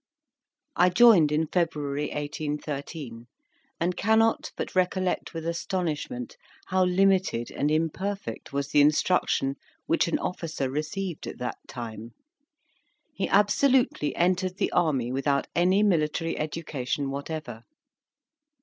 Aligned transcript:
I 0.75 0.89
joined 0.89 1.31
in 1.31 1.45
February 1.45 2.07
1813, 2.07 3.27
and 3.79 3.95
cannot 3.95 4.51
but 4.57 4.73
recollect 4.73 5.35
with 5.35 5.45
astonishment 5.45 6.37
how 6.69 6.85
limited 6.85 7.51
and 7.51 7.69
imperfect 7.69 8.51
was 8.51 8.69
the 8.69 8.81
instruction 8.81 9.57
which 9.85 10.07
an 10.07 10.17
officer 10.17 10.71
received 10.71 11.27
at 11.27 11.37
that 11.37 11.59
time: 11.67 12.15
he 13.13 13.29
absolutely 13.29 14.15
entered 14.15 14.57
the 14.57 14.71
army 14.71 15.11
without 15.11 15.45
any 15.55 15.83
military 15.83 16.35
education 16.35 17.11
whatever. 17.11 17.61